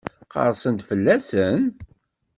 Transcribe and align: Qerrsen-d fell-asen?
Qerrsen-d 0.31 0.81
fell-asen? 0.89 1.61